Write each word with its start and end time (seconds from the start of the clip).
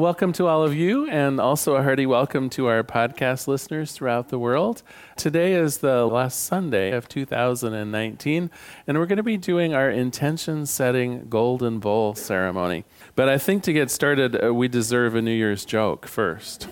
Welcome 0.00 0.32
to 0.32 0.46
all 0.46 0.62
of 0.62 0.74
you, 0.74 1.06
and 1.10 1.38
also 1.38 1.74
a 1.74 1.82
hearty 1.82 2.06
welcome 2.06 2.48
to 2.50 2.68
our 2.68 2.82
podcast 2.82 3.46
listeners 3.46 3.92
throughout 3.92 4.30
the 4.30 4.38
world. 4.38 4.82
Today 5.14 5.52
is 5.52 5.78
the 5.78 6.06
last 6.06 6.42
Sunday 6.42 6.92
of 6.92 7.06
2019, 7.06 8.50
and 8.86 8.98
we're 8.98 9.04
going 9.04 9.18
to 9.18 9.22
be 9.22 9.36
doing 9.36 9.74
our 9.74 9.90
intention 9.90 10.64
setting 10.64 11.26
golden 11.28 11.80
bowl 11.80 12.14
ceremony. 12.14 12.86
But 13.14 13.28
I 13.28 13.36
think 13.36 13.62
to 13.64 13.74
get 13.74 13.90
started, 13.90 14.42
uh, 14.42 14.54
we 14.54 14.68
deserve 14.68 15.14
a 15.14 15.20
New 15.20 15.34
Year's 15.34 15.66
joke 15.66 16.06
first. 16.06 16.66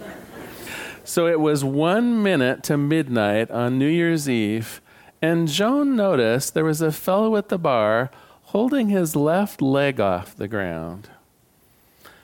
so 1.05 1.27
it 1.27 1.39
was 1.39 1.63
one 1.63 2.23
minute 2.23 2.63
to 2.63 2.79
midnight 2.79 3.51
on 3.51 3.79
New 3.79 3.91
Year's 3.91 4.27
Eve, 4.27 4.81
and 5.21 5.49
Joan 5.49 5.95
noticed 5.95 6.55
there 6.55 6.65
was 6.65 6.81
a 6.81 6.91
fellow 6.91 7.37
at 7.37 7.51
the 7.51 7.59
bar 7.59 8.11
holding 8.45 8.89
his 8.89 9.15
left 9.15 9.61
leg 9.61 10.01
off 10.01 10.35
the 10.35 10.49
ground. 10.49 11.11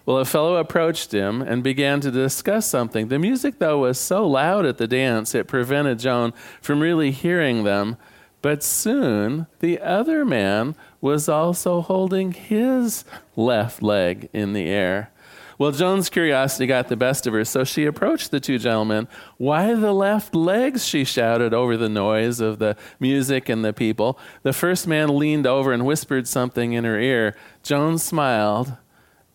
Well, 0.07 0.19
a 0.19 0.25
fellow 0.25 0.57
approached 0.57 1.13
him 1.13 1.41
and 1.41 1.63
began 1.63 2.01
to 2.01 2.11
discuss 2.11 2.67
something. 2.67 3.09
The 3.09 3.19
music, 3.19 3.59
though, 3.59 3.79
was 3.81 3.99
so 3.99 4.27
loud 4.27 4.67
at 4.67 4.77
the 4.77 4.87
dance 4.87 5.35
it 5.35 5.49
prevented 5.49 5.99
Joan 5.99 6.33
from 6.61 6.81
really 6.81 7.11
hearing 7.11 7.65
them. 7.65 7.97
But 8.43 8.62
soon 8.62 9.47
the 9.61 9.81
other 9.81 10.27
man 10.27 10.77
was 11.01 11.31
also 11.31 11.81
holding 11.81 12.33
his 12.33 13.05
left 13.37 13.83
leg 13.83 14.28
in 14.34 14.53
the 14.53 14.67
air. 14.67 15.11
Well, 15.56 15.70
Joan's 15.70 16.11
curiosity 16.11 16.67
got 16.67 16.89
the 16.89 16.97
best 16.97 17.27
of 17.27 17.33
her, 17.33 17.45
so 17.45 17.65
she 17.65 17.87
approached 17.87 18.31
the 18.31 18.41
two 18.41 18.59
gentlemen. 18.59 19.09
Why 19.39 19.73
the 19.73 19.95
left 19.95 20.34
legs? 20.34 20.84
she 20.84 21.05
shouted 21.05 21.55
over 21.55 21.77
the 21.77 21.89
noise 21.89 22.41
of 22.41 22.59
the 22.59 22.77
music 22.98 23.48
and 23.48 23.65
the 23.65 23.73
people. 23.73 24.19
The 24.43 24.53
first 24.53 24.87
man 24.87 25.17
leaned 25.17 25.47
over 25.47 25.73
and 25.73 25.87
whispered 25.87 26.27
something 26.27 26.73
in 26.73 26.84
her 26.84 26.98
ear. 26.98 27.37
Joan 27.62 27.98
smiled 27.98 28.77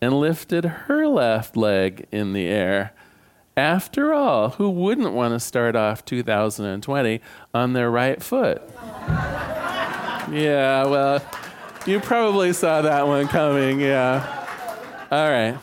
and 0.02 0.20
lifted 0.20 0.66
her 0.66 1.08
left 1.08 1.58
leg 1.58 2.08
in 2.12 2.34
the 2.34 2.48
air. 2.48 2.94
After 3.58 4.14
all, 4.14 4.52
who 4.52 4.70
wouldn't 4.70 5.12
want 5.12 5.34
to 5.34 5.40
start 5.40 5.76
off 5.76 6.06
2020 6.06 7.20
on 7.54 7.74
their 7.74 7.92
right 7.92 8.22
foot? 8.24 8.62
yeah, 10.32 10.86
well, 10.86 11.22
you 11.86 12.00
probably 12.00 12.54
saw 12.54 12.82
that 12.82 13.06
one 13.06 13.28
coming, 13.28 13.82
yeah. 13.82 15.08
All 15.12 15.30
right. 15.30 15.58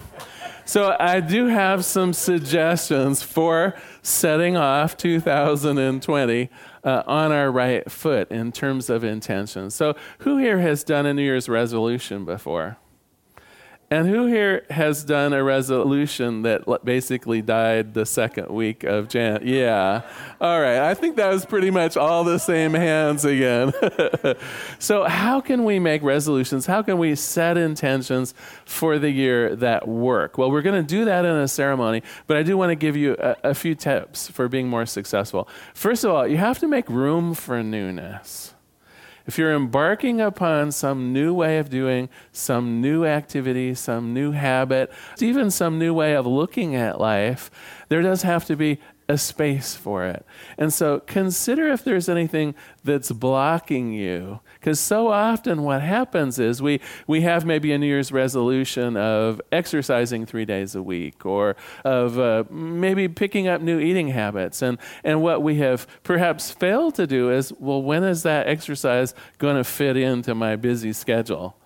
So, 0.67 0.97
I 0.99 1.21
do 1.21 1.47
have 1.47 1.85
some 1.85 2.13
suggestions 2.13 3.23
for 3.23 3.75
setting 4.03 4.57
off 4.57 4.97
2020 4.97 6.51
uh, 6.83 7.03
on 7.07 7.33
our 7.33 7.53
right 7.53 7.89
foot 7.91 8.31
in 8.33 8.51
terms 8.51 8.91
of 8.91 9.05
intention. 9.05 9.71
So, 9.71 9.95
who 10.19 10.39
here 10.39 10.59
has 10.59 10.83
done 10.83 11.07
a 11.07 11.15
New 11.15 11.23
Year's 11.23 11.49
resolution 11.49 12.25
before? 12.25 12.79
And 13.89 14.09
who 14.09 14.27
here 14.27 14.65
has 14.69 15.05
done 15.05 15.33
a 15.33 15.45
resolution 15.45 16.43
that 16.43 16.65
basically 16.85 17.41
died 17.41 17.95
the 17.95 18.05
second 18.05 18.49
week 18.49 18.83
of 18.83 19.09
Jan? 19.09 19.43
Yeah. 19.45 20.03
All 20.41 20.61
right. 20.61 20.81
I 20.81 20.95
think 20.95 21.15
that 21.17 21.29
was 21.29 21.47
pretty 21.47 21.71
much 21.71 21.97
all 21.97 22.25
the 22.25 22.39
same 22.39 22.75
hands 22.75 23.25
again. 23.25 23.73
so, 24.81 25.05
how 25.05 25.41
can 25.41 25.65
we 25.65 25.79
make 25.79 26.03
resolutions? 26.03 26.67
How 26.67 26.83
can 26.83 26.99
we 26.99 27.15
set 27.15 27.57
intentions 27.57 28.35
for 28.65 28.99
the 28.99 29.11
year 29.11 29.55
that 29.55 29.87
work? 29.87 30.37
Well, 30.37 30.51
we're 30.51 30.63
going 30.63 30.85
to 30.85 30.89
do 30.89 31.05
that 31.05 31.25
in 31.25 31.37
a 31.37 31.47
ceremony, 31.47 32.03
but 32.27 32.37
I 32.37 32.43
do 32.43 32.57
want 32.57 32.71
to 32.71 32.77
give 32.77 32.97
you 32.97 33.15
a, 33.21 33.37
a 33.45 33.55
few 33.55 33.77
tips 33.77 34.29
for 34.29 34.49
being 34.49 34.69
more 34.69 34.87
successful. 34.87 35.49
First 35.75 36.03
of 36.03 36.11
all, 36.11 36.27
you 36.27 36.39
have 36.39 36.59
to 36.59 36.67
make 36.67 36.89
room 36.89 37.35
for 37.35 37.63
newness 37.63 38.56
if 39.27 39.39
you're 39.39 39.55
embarking 39.55 40.21
upon 40.21 40.73
some 40.73 41.13
new 41.13 41.35
way 41.35 41.59
of 41.59 41.69
doing, 41.69 42.09
some 42.33 42.81
new 42.81 43.05
activity, 43.05 43.75
some 43.75 44.15
new 44.15 44.33
habit, 44.33 44.93
even 45.21 45.51
some 45.51 45.79
new 45.79 45.93
way 45.93 46.15
of 46.15 46.27
looking 46.27 46.75
at 46.77 47.01
life, 47.01 47.51
there 47.89 48.03
does 48.03 48.23
have 48.23 48.45
to 48.47 48.57
be 48.57 48.79
a 49.09 49.17
space 49.17 49.77
for 49.77 50.05
it. 50.05 50.27
And 50.59 50.73
so 50.73 51.01
consider 51.01 51.69
if 51.69 51.85
there's 51.85 52.09
anything 52.09 52.55
that's 52.83 53.13
blocking 53.13 53.93
you. 53.93 54.41
Because 54.55 54.81
so 54.81 55.09
often 55.09 55.63
what 55.63 55.83
happens 55.83 56.39
is 56.39 56.61
we, 56.61 56.81
we 57.07 57.21
have 57.21 57.45
maybe 57.45 57.73
a 57.73 57.79
New 57.79 57.87
Year's 57.87 58.11
resolution 58.11 58.97
of 58.97 59.41
exercising 59.53 60.27
three 60.27 60.45
days 60.45 60.75
a 60.75 60.83
week 60.83 61.25
or 61.25 61.57
of 61.85 62.19
uh, 62.19 62.45
maybe 62.51 63.07
picking 63.07 63.47
up 63.47 63.61
new 63.61 63.79
eating 63.79 64.09
habits. 64.09 64.61
And, 64.61 64.79
and 65.05 65.23
what 65.23 65.43
we 65.43 65.57
have 65.57 65.87
perhaps 66.03 66.51
failed 66.51 66.97
to 66.97 67.07
do 67.07 67.31
is 67.31 67.53
well, 67.61 67.83
when 67.83 68.03
is 68.03 68.25
that 68.25 68.49
exercise 68.49 69.15
going 69.39 69.57
to 69.57 69.65
fit 69.65 69.97
into 69.97 70.35
my 70.35 70.57
busy 70.57 70.93
schedule? 70.93 71.57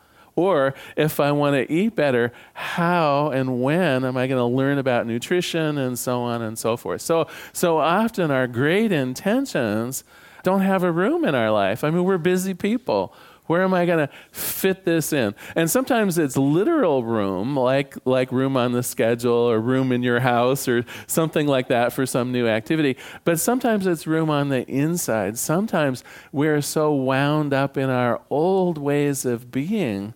Or 0.41 0.73
if 0.97 1.21
I 1.21 1.33
want 1.33 1.55
to 1.55 1.71
eat 1.71 1.95
better, 1.95 2.33
how 2.55 3.31
and 3.31 3.61
when 3.61 4.07
am 4.07 4.17
I 4.17 4.27
going 4.27 4.39
to 4.39 4.57
learn 4.57 4.79
about 4.79 5.07
nutrition 5.07 5.77
and 5.77 5.99
so 5.99 6.23
on 6.23 6.41
and 6.41 6.59
so 6.59 6.79
forth? 6.79 7.03
So, 7.03 7.29
so 7.53 7.77
often 7.77 8.31
our 8.31 8.47
great 8.47 8.91
intentions 8.91 10.03
don't 10.43 10.63
have 10.63 10.83
a 10.83 10.91
room 10.91 11.27
in 11.27 11.35
our 11.35 11.51
life. 11.51 11.85
I 11.85 11.91
mean, 11.91 12.05
we're 12.05 12.17
busy 12.17 12.55
people. 12.55 13.13
Where 13.51 13.63
am 13.63 13.75
I 13.75 13.85
going 13.85 14.07
to 14.07 14.15
fit 14.31 14.85
this 14.85 15.13
in? 15.13 15.35
And 15.57 15.69
sometimes 15.69 16.19
it's 16.19 16.37
literal 16.37 17.03
room, 17.03 17.57
like, 17.57 17.97
like 18.07 18.31
room 18.31 18.57
on 18.57 18.71
the 18.71 18.85
schedule 18.85 19.33
or 19.33 19.59
room 19.59 19.91
in 19.91 20.05
your 20.05 20.21
house 20.21 20.69
or 20.69 20.85
something 21.09 21.49
like 21.49 21.67
that 21.67 21.93
for 21.93 22.07
some 22.07 22.31
new 22.31 22.47
activity. 22.47 22.97
But 23.25 23.41
sometimes 23.41 23.89
it's 23.89 24.07
room 24.07 24.31
on 24.31 24.51
the 24.51 24.65
inside. 24.71 25.37
Sometimes 25.37 26.05
we're 26.31 26.63
so 26.63 26.95
wound 26.95 27.53
up 27.53 27.77
in 27.77 27.91
our 27.91 28.23
old 28.31 28.79
ways 28.79 29.25
of 29.25 29.51
being 29.51 30.15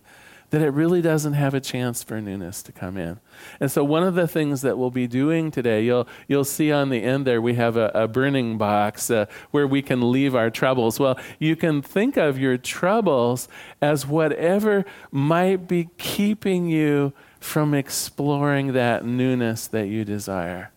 that 0.55 0.61
it 0.61 0.69
really 0.69 1.01
doesn't 1.01 1.33
have 1.33 1.53
a 1.53 1.59
chance 1.59 2.01
for 2.01 2.21
newness 2.21 2.63
to 2.63 2.71
come 2.71 2.95
in. 2.95 3.19
And 3.59 3.69
so, 3.69 3.83
one 3.83 4.03
of 4.03 4.15
the 4.15 4.25
things 4.25 4.61
that 4.61 4.77
we'll 4.77 4.89
be 4.89 5.05
doing 5.05 5.51
today, 5.51 5.83
you'll, 5.83 6.07
you'll 6.29 6.45
see 6.45 6.71
on 6.71 6.87
the 6.87 7.03
end 7.03 7.27
there, 7.27 7.41
we 7.41 7.55
have 7.55 7.75
a, 7.75 7.91
a 7.93 8.07
burning 8.07 8.57
box 8.57 9.11
uh, 9.11 9.25
where 9.51 9.67
we 9.67 9.81
can 9.81 10.13
leave 10.13 10.33
our 10.33 10.49
troubles. 10.49 10.97
Well, 10.97 11.19
you 11.39 11.57
can 11.57 11.81
think 11.81 12.15
of 12.15 12.39
your 12.39 12.57
troubles 12.57 13.49
as 13.81 14.07
whatever 14.07 14.85
might 15.11 15.67
be 15.67 15.89
keeping 15.97 16.69
you 16.69 17.11
from 17.41 17.73
exploring 17.73 18.71
that 18.71 19.03
newness 19.03 19.67
that 19.67 19.87
you 19.87 20.05
desire. 20.05 20.71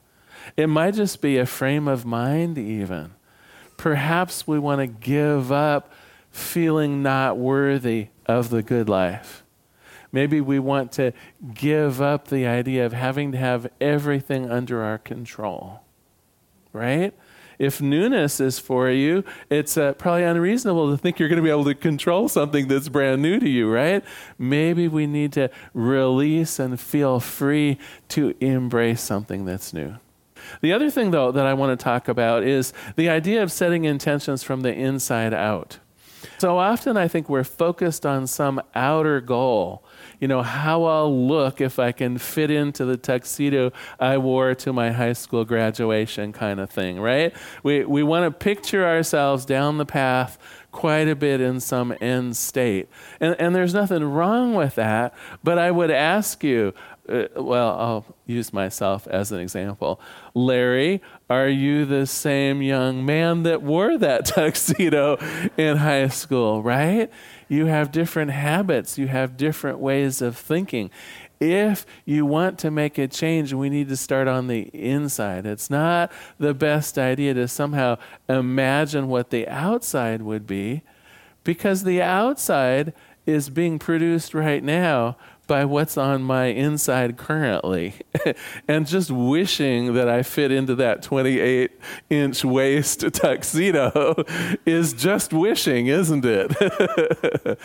It 0.57 0.67
might 0.67 0.95
just 0.95 1.23
be 1.23 1.39
a 1.39 1.47
frame 1.47 1.87
of 1.87 2.05
mind, 2.05 2.59
even. 2.59 3.13
Perhaps 3.77 4.45
we 4.45 4.59
want 4.59 4.81
to 4.81 4.89
give 4.89 5.53
up 5.53 5.93
feeling 6.33 7.01
not 7.01 7.39
worthy 7.39 8.09
of 8.27 8.51
the 8.51 8.65
good 8.65 8.89
life. 8.89 9.45
Maybe 10.13 10.41
we 10.41 10.59
want 10.59 10.93
to 10.93 11.13
give 11.55 12.01
up 12.01 12.29
the 12.29 12.47
idea 12.47 12.87
of 12.87 12.93
having 12.93 13.33
to 13.33 13.39
have 13.39 13.71
everything 13.81 14.51
under 14.51 14.83
our 14.83 14.99
control, 14.99 15.83
right? 16.73 17.13
If 17.59 17.81
newness 17.83 18.41
is 18.41 18.59
for 18.59 18.89
you, 18.89 19.25
it's 19.51 19.77
uh, 19.77 19.93
probably 19.95 20.23
unreasonable 20.23 20.93
to 20.93 20.97
think 20.97 21.19
you're 21.19 21.29
going 21.29 21.39
to 21.39 21.43
be 21.43 21.51
able 21.51 21.65
to 21.65 21.75
control 21.75 22.29
something 22.29 22.69
that's 22.69 22.89
brand 22.89 23.21
new 23.21 23.41
to 23.41 23.49
you, 23.49 23.71
right? 23.71 24.05
Maybe 24.39 24.87
we 24.87 25.07
need 25.07 25.33
to 25.33 25.51
release 25.75 26.61
and 26.61 26.79
feel 26.81 27.19
free 27.19 27.79
to 28.11 28.35
embrace 28.41 29.03
something 29.03 29.45
that's 29.45 29.73
new. 29.73 29.97
The 30.61 30.73
other 30.73 30.89
thing, 30.89 31.11
though, 31.11 31.33
that 31.33 31.47
I 31.47 31.55
want 31.55 31.79
to 31.79 31.83
talk 31.83 32.07
about 32.07 32.45
is 32.45 32.73
the 32.95 33.09
idea 33.09 33.43
of 33.43 33.51
setting 33.51 33.85
intentions 33.85 34.45
from 34.45 34.61
the 34.61 34.73
inside 34.73 35.35
out. 35.35 35.79
So 36.39 36.59
often 36.59 36.97
I 36.97 37.09
think 37.09 37.29
we're 37.29 37.45
focused 37.45 38.05
on 38.05 38.27
some 38.27 38.61
outer 38.75 39.21
goal 39.21 39.85
you 40.21 40.27
know, 40.27 40.43
how 40.43 40.85
I'll 40.85 41.27
look 41.27 41.61
if 41.61 41.79
I 41.79 41.93
can 41.93 42.19
fit 42.19 42.51
into 42.51 42.85
the 42.85 42.97
tuxedo 42.97 43.73
I 44.01 44.19
wore 44.19 44.55
to 44.57 44.73
my 44.73 44.91
high 44.91 45.13
school 45.13 45.45
graduation 45.45 46.33
kind 46.33 46.61
of 46.61 46.71
thing, 46.71 47.01
right? 47.01 47.35
We, 47.63 47.85
we 47.85 48.03
want 48.03 48.25
to 48.25 48.31
picture 48.31 48.87
ourselves 48.87 49.45
down 49.45 49.79
the 49.79 49.87
path 49.87 50.39
quite 50.73 51.09
a 51.09 51.17
bit 51.17 51.41
in 51.41 51.61
some 51.61 51.95
end 52.01 52.37
state. 52.37 52.89
And, 53.21 53.37
and 53.39 53.55
there's 53.55 53.75
nothing 53.75 54.05
wrong 54.05 54.55
with 54.55 54.75
that, 54.75 55.15
but 55.43 55.59
I 55.59 55.71
would 55.71 55.91
ask 55.91 56.43
you, 56.43 56.75
uh, 57.09 57.29
well, 57.37 57.79
I'll 57.79 58.17
use 58.27 58.53
myself 58.53 59.07
as 59.07 59.33
an 59.33 59.41
example. 59.41 60.01
Larry, 60.35 61.01
are 61.31 61.49
you 61.49 61.85
the 61.85 62.07
same 62.07 62.63
young 62.63 63.05
man 63.05 63.43
that 63.45 63.63
wore 63.63 63.97
that 63.99 64.27
tuxedo 64.27 65.17
in 65.57 65.79
high 65.79 66.09
school, 66.09 66.63
right? 66.63 67.11
You 67.49 67.67
have 67.67 67.91
different 67.91 68.33
habits, 68.33 68.99
you 68.99 69.09
have 69.09 69.37
different 69.37 69.79
ways 69.79 70.21
of 70.21 70.37
thinking. 70.37 70.91
If 71.41 71.87
you 72.05 72.27
want 72.27 72.59
to 72.61 72.71
make 72.71 72.99
a 72.99 73.07
change, 73.07 73.53
we 73.53 73.71
need 73.71 73.89
to 73.91 73.97
start 73.97 74.27
on 74.27 74.49
the 74.49 74.63
inside. 74.75 75.47
It's 75.47 75.71
not 75.71 76.11
the 76.39 76.53
best 76.53 76.99
idea 76.99 77.35
to 77.35 77.47
somehow 77.47 77.99
imagine 78.29 79.09
what 79.09 79.31
the 79.31 79.47
outside 79.47 80.23
would 80.23 80.47
be 80.47 80.83
because 81.45 81.85
the 81.85 82.03
outside 82.03 82.93
is 83.25 83.51
being 83.51 83.79
produced 83.79 84.35
right 84.35 84.65
now 84.65 85.17
by 85.49 85.65
what's 85.65 85.97
on 85.97 86.23
my 86.23 86.45
inside 86.47 87.17
currently 87.17 87.95
and 88.69 88.87
just 88.87 89.11
wishing 89.11 89.95
that 89.95 90.09
I 90.09 90.23
fit 90.23 90.53
into 90.53 90.77
that 90.77 91.03
28 91.03 91.73
inch 92.11 92.45
waist 92.45 93.01
tuxedo 93.13 94.23
is 94.65 94.93
just 94.93 95.33
wishing, 95.33 95.89
isn't 95.89 96.25
it? 96.25 97.59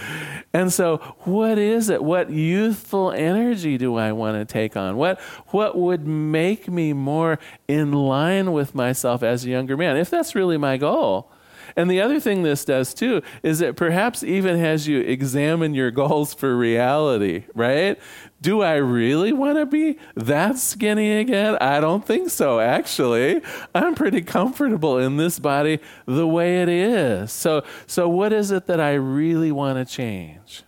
and 0.54 0.74
so, 0.74 0.98
what 1.20 1.60
is 1.60 1.90
it? 1.90 2.04
What 2.04 2.32
youthful 2.32 3.12
energy 3.12 3.78
do 3.78 3.98
I 3.98 4.14
want 4.14 4.38
to 4.38 4.52
take 4.52 4.76
on? 4.76 4.96
What, 4.96 5.20
what 5.48 5.78
would 5.78 6.08
make 6.08 6.70
me 6.70 6.94
more 6.94 7.38
in 7.68 7.92
line 7.92 8.54
with 8.54 8.74
myself 8.74 9.22
as 9.22 9.46
a 9.46 9.50
younger 9.50 9.76
man? 9.78 9.98
If 9.98 10.10
that's 10.10 10.34
really 10.34 10.58
my 10.58 10.78
goal. 10.78 11.30
And 11.75 11.90
the 11.90 12.02
other 12.02 12.20
thing 12.20 12.44
this 12.44 12.66
does 12.66 12.94
too 12.94 13.22
is 13.42 13.62
it 13.62 13.75
perhaps 13.75 14.24
even 14.24 14.60
has 14.60 14.88
you 14.88 15.00
examine 15.00 15.74
your 15.74 15.92
goals 15.92 16.34
for 16.34 16.56
reality, 16.56 17.46
right? 17.54 18.00
Do 18.42 18.62
I 18.62 18.75
really 18.75 19.31
want 19.31 19.58
to 19.58 19.66
be 19.66 19.98
that 20.16 20.58
skinny 20.58 21.20
again? 21.20 21.58
I 21.62 21.80
don't 21.80 22.06
think 22.06 22.30
so, 22.30 22.60
actually. 22.60 23.42
I'm 23.74 23.96
pretty 23.96 24.22
comfortable 24.22 24.98
in 24.98 25.18
this 25.18 25.40
body 25.40 25.80
the 26.06 26.28
way 26.28 26.62
it 26.62 26.70
is. 26.70 27.31
So, 27.31 27.64
so 27.88 28.10
what 28.10 28.34
is 28.34 28.52
it 28.52 28.66
that 28.68 28.81
I 28.81 28.94
really 28.94 29.52
want 29.52 29.78
to 29.78 29.92
change? 29.92 30.64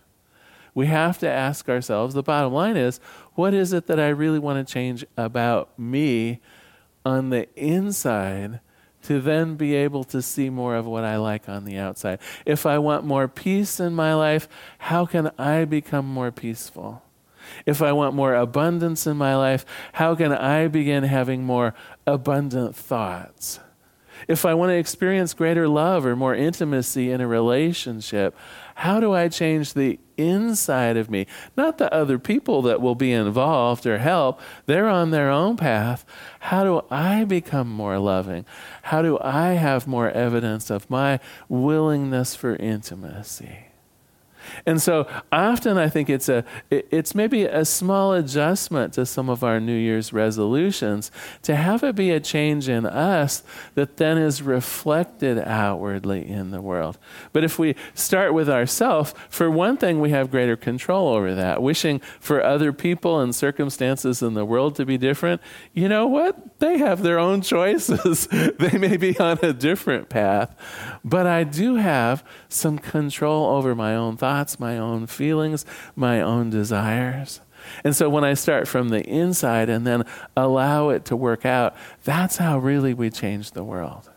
We 0.74 0.86
have 0.86 1.18
to 1.20 1.28
ask 1.28 1.68
ourselves 1.68 2.14
the 2.14 2.22
bottom 2.22 2.52
line 2.52 2.76
is 2.76 2.98
what 3.34 3.54
is 3.54 3.72
it 3.72 3.86
that 3.86 4.00
I 4.00 4.08
really 4.08 4.38
want 4.38 4.66
to 4.66 4.72
change 4.72 5.04
about 5.16 5.78
me 5.78 6.40
on 7.04 7.30
the 7.30 7.48
inside 7.56 8.60
to 9.06 9.20
then 9.20 9.54
be 9.54 9.74
able 9.74 10.04
to 10.04 10.20
see 10.20 10.50
more 10.50 10.76
of 10.76 10.86
what 10.86 11.04
I 11.04 11.16
like 11.16 11.48
on 11.48 11.64
the 11.64 11.78
outside. 11.78 12.18
If 12.44 12.66
I 12.66 12.78
want 12.78 13.04
more 13.04 13.28
peace 13.28 13.78
in 13.78 13.94
my 13.94 14.14
life, 14.14 14.48
how 14.78 15.06
can 15.06 15.30
I 15.38 15.64
become 15.64 16.06
more 16.06 16.32
peaceful? 16.32 17.02
If 17.64 17.80
I 17.80 17.92
want 17.92 18.14
more 18.14 18.34
abundance 18.34 19.06
in 19.06 19.16
my 19.16 19.36
life, 19.36 19.64
how 19.92 20.14
can 20.16 20.32
I 20.32 20.66
begin 20.66 21.04
having 21.04 21.44
more 21.44 21.74
abundant 22.06 22.74
thoughts? 22.74 23.60
If 24.28 24.44
I 24.44 24.54
want 24.54 24.70
to 24.70 24.76
experience 24.76 25.34
greater 25.34 25.68
love 25.68 26.04
or 26.04 26.16
more 26.16 26.34
intimacy 26.34 27.10
in 27.10 27.20
a 27.20 27.28
relationship, 27.28 28.36
how 28.74 28.98
do 28.98 29.12
I 29.12 29.28
change 29.28 29.74
the 29.74 30.00
inside 30.16 30.96
of 30.96 31.08
me? 31.08 31.26
Not 31.56 31.78
the 31.78 31.92
other 31.94 32.18
people 32.18 32.60
that 32.62 32.80
will 32.80 32.96
be 32.96 33.12
involved 33.12 33.86
or 33.86 33.98
help, 33.98 34.40
they're 34.66 34.88
on 34.88 35.12
their 35.12 35.30
own 35.30 35.56
path. 35.56 36.04
How 36.40 36.64
do 36.64 36.82
I 36.90 37.24
become 37.24 37.70
more 37.70 37.98
loving? 37.98 38.44
How 38.82 39.00
do 39.00 39.18
I 39.20 39.52
have 39.52 39.86
more 39.86 40.10
evidence 40.10 40.70
of 40.70 40.90
my 40.90 41.20
willingness 41.48 42.34
for 42.34 42.56
intimacy? 42.56 43.65
And 44.64 44.80
so 44.80 45.06
often 45.32 45.78
I 45.78 45.88
think 45.88 46.10
it's 46.10 46.28
a 46.28 46.44
it's 46.70 47.14
maybe 47.14 47.44
a 47.44 47.64
small 47.64 48.12
adjustment 48.12 48.92
to 48.94 49.06
some 49.06 49.28
of 49.28 49.42
our 49.42 49.60
New 49.60 49.76
Year's 49.76 50.12
resolutions 50.12 51.10
to 51.42 51.56
have 51.56 51.82
it 51.82 51.94
be 51.96 52.10
a 52.10 52.20
change 52.20 52.68
in 52.68 52.86
us 52.86 53.42
that 53.74 53.96
then 53.96 54.18
is 54.18 54.42
reflected 54.42 55.38
outwardly 55.38 56.26
in 56.26 56.50
the 56.50 56.60
world. 56.60 56.98
But 57.32 57.44
if 57.44 57.58
we 57.58 57.74
start 57.94 58.34
with 58.34 58.48
ourselves, 58.48 59.14
for 59.28 59.50
one 59.50 59.76
thing 59.76 60.00
we 60.00 60.10
have 60.10 60.30
greater 60.30 60.56
control 60.56 61.14
over 61.14 61.34
that. 61.34 61.62
Wishing 61.62 62.00
for 62.20 62.42
other 62.42 62.72
people 62.72 63.20
and 63.20 63.34
circumstances 63.34 64.22
in 64.22 64.34
the 64.34 64.44
world 64.44 64.74
to 64.76 64.84
be 64.84 64.98
different, 64.98 65.40
you 65.72 65.88
know 65.88 66.06
what? 66.06 66.58
They 66.58 66.78
have 66.78 67.02
their 67.02 67.18
own 67.18 67.42
choices. 67.42 68.26
they 68.58 68.78
may 68.78 68.96
be 68.96 69.18
on 69.18 69.38
a 69.42 69.52
different 69.52 70.08
path, 70.08 70.54
but 71.04 71.26
I 71.26 71.44
do 71.44 71.76
have 71.76 72.24
some 72.48 72.78
control 72.78 73.46
over 73.56 73.74
my 73.74 73.94
own 73.94 74.16
thoughts 74.16 74.35
thoughts, 74.36 74.60
my 74.60 74.76
own 74.76 75.06
feelings, 75.06 75.64
my 75.94 76.20
own 76.20 76.50
desires. 76.50 77.40
And 77.84 77.96
so 77.96 78.10
when 78.10 78.22
I 78.22 78.34
start 78.34 78.68
from 78.68 78.90
the 78.90 79.02
inside 79.02 79.70
and 79.70 79.86
then 79.86 80.04
allow 80.36 80.90
it 80.90 81.06
to 81.06 81.16
work 81.16 81.46
out, 81.46 81.74
that's 82.04 82.36
how 82.36 82.58
really 82.58 82.92
we 82.92 83.08
change 83.08 83.52
the 83.52 83.64
world. 83.64 84.10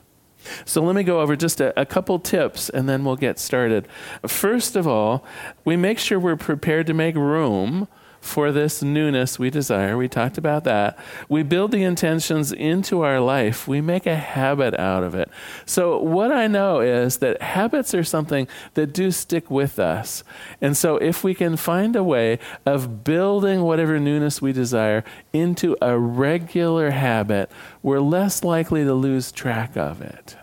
So 0.66 0.83
let 0.83 0.95
me 0.95 1.04
go 1.04 1.21
over 1.21 1.36
just 1.36 1.62
a, 1.62 1.80
a, 1.80 1.86
couple 1.86 2.19
tips 2.19 2.69
and 2.69 2.88
then 2.88 3.06
we'll 3.06 3.16
get 3.16 3.39
started. 3.39 3.88
First 4.27 4.75
of 4.75 4.88
all, 4.88 5.24
we 5.63 5.77
make 5.77 6.00
sure 6.00 6.19
we're 6.19 6.36
prepared 6.36 6.88
to 6.88 6.94
make 6.94 7.15
room 7.15 7.88
for 8.21 8.51
this 8.51 8.81
newness 8.81 9.39
we 9.39 9.50
desire. 9.50 9.98
We 9.98 10.07
talked 10.07 10.38
about 10.38 10.63
that. 10.66 10.98
We 11.27 11.44
build 11.44 11.71
the 11.71 11.83
intentions 11.83 12.51
into 12.51 13.01
our 13.01 13.19
life, 13.19 13.68
we 13.68 13.81
make 13.81 14.06
a 14.06 14.16
habit 14.16 14.77
out 14.80 15.04
of 15.04 15.16
it. 15.16 15.30
So, 15.66 16.00
what 16.00 16.31
I 16.31 16.48
know 16.48 16.81
is 16.81 17.18
that 17.18 17.42
habits 17.42 17.94
are 17.94 18.04
something 18.04 18.48
that 18.74 18.94
do 18.94 19.12
stick 19.12 19.50
with 19.50 19.80
us. 19.80 20.24
And 20.62 20.75
so, 20.75 20.98
if 20.98 21.24
we 21.24 21.33
can 21.33 21.57
find 21.57 21.95
a 21.95 22.04
way 22.04 22.39
of 22.66 23.04
building 23.04 23.62
whatever 23.62 24.00
newness 24.00 24.42
we 24.42 24.51
desire 24.51 25.04
into 25.33 25.77
a 25.81 25.98
regular 25.98 26.92
habit, 26.92 27.51
we're 27.81 28.00
less 28.00 28.44
likely 28.44 28.83
to 28.83 28.94
lose 28.94 29.31
track 29.31 29.77
of 29.77 30.01
it. 30.01 30.36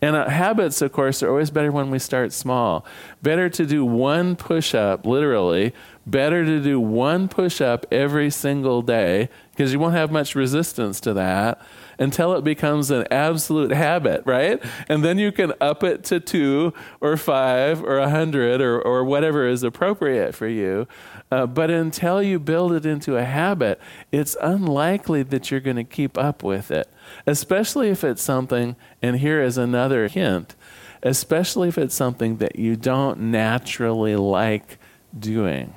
And 0.00 0.16
uh, 0.16 0.28
habits, 0.28 0.82
of 0.82 0.92
course, 0.92 1.22
are 1.22 1.28
always 1.28 1.50
better 1.50 1.72
when 1.72 1.90
we 1.90 1.98
start 1.98 2.32
small. 2.32 2.84
Better 3.22 3.48
to 3.50 3.66
do 3.66 3.84
one 3.84 4.36
push 4.36 4.74
up, 4.74 5.06
literally, 5.06 5.72
better 6.06 6.44
to 6.44 6.62
do 6.62 6.80
one 6.80 7.28
push 7.28 7.60
up 7.60 7.86
every 7.90 8.30
single 8.30 8.82
day 8.82 9.28
because 9.50 9.72
you 9.72 9.78
won't 9.78 9.94
have 9.94 10.10
much 10.10 10.34
resistance 10.34 11.00
to 11.00 11.14
that 11.14 11.60
until 11.98 12.34
it 12.34 12.44
becomes 12.44 12.90
an 12.90 13.06
absolute 13.10 13.70
habit, 13.70 14.22
right? 14.24 14.62
And 14.88 15.04
then 15.04 15.18
you 15.18 15.32
can 15.32 15.52
up 15.60 15.82
it 15.82 16.04
to 16.04 16.20
two 16.20 16.72
or 17.00 17.16
five 17.16 17.82
or 17.82 17.98
a 17.98 18.10
hundred 18.10 18.60
or, 18.60 18.80
or 18.80 19.04
whatever 19.04 19.46
is 19.46 19.62
appropriate 19.62 20.34
for 20.34 20.48
you. 20.48 20.86
Uh, 21.30 21.46
but 21.46 21.70
until 21.70 22.22
you 22.22 22.38
build 22.38 22.72
it 22.72 22.86
into 22.86 23.16
a 23.16 23.24
habit, 23.24 23.80
it's 24.12 24.36
unlikely 24.40 25.22
that 25.24 25.50
you're 25.50 25.60
going 25.60 25.76
to 25.76 25.84
keep 25.84 26.16
up 26.16 26.42
with 26.42 26.70
it, 26.70 26.88
especially 27.26 27.88
if 27.88 28.04
it's 28.04 28.22
something, 28.22 28.76
and 29.02 29.18
here 29.18 29.42
is 29.42 29.58
another 29.58 30.08
hint, 30.08 30.54
especially 31.02 31.68
if 31.68 31.78
it's 31.78 31.94
something 31.94 32.36
that 32.36 32.56
you 32.56 32.76
don't 32.76 33.18
naturally 33.18 34.16
like 34.16 34.78
doing. 35.18 35.74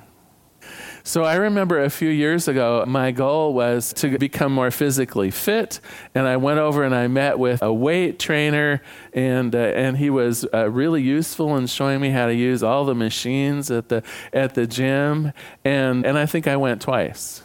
So 1.09 1.23
I 1.23 1.37
remember 1.37 1.81
a 1.81 1.89
few 1.89 2.09
years 2.09 2.47
ago, 2.47 2.83
my 2.87 3.09
goal 3.09 3.55
was 3.55 3.93
to 3.93 4.19
become 4.19 4.51
more 4.51 4.69
physically 4.69 5.31
fit, 5.31 5.79
and 6.13 6.27
I 6.27 6.37
went 6.37 6.59
over 6.59 6.83
and 6.83 6.93
I 6.93 7.07
met 7.07 7.39
with 7.39 7.63
a 7.63 7.73
weight 7.73 8.19
trainer, 8.19 8.83
and 9.11 9.55
uh, 9.55 9.57
and 9.57 9.97
he 9.97 10.11
was 10.11 10.45
uh, 10.53 10.69
really 10.69 11.01
useful 11.01 11.57
in 11.57 11.65
showing 11.65 11.99
me 11.99 12.11
how 12.11 12.27
to 12.27 12.35
use 12.35 12.61
all 12.61 12.85
the 12.85 12.93
machines 12.93 13.71
at 13.71 13.89
the 13.89 14.03
at 14.33 14.53
the 14.53 14.67
gym, 14.67 15.33
and 15.65 16.05
and 16.05 16.15
I 16.15 16.27
think 16.27 16.45
I 16.45 16.57
went 16.57 16.79
twice, 16.79 17.41